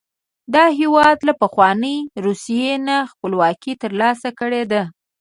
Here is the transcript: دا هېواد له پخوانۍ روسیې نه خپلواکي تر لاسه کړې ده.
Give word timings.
دا 0.53 0.65
هېواد 0.79 1.17
له 1.27 1.33
پخوانۍ 1.41 1.97
روسیې 2.25 2.71
نه 2.87 2.97
خپلواکي 3.11 3.73
تر 3.81 3.91
لاسه 4.01 4.29
کړې 4.39 4.63
ده. 4.71 4.83